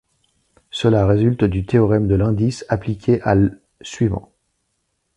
[0.71, 4.33] Cela résulte du théorème de l'indice appliqué à l’ suivant.